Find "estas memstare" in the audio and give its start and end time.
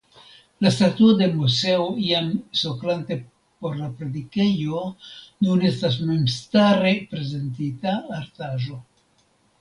5.71-6.95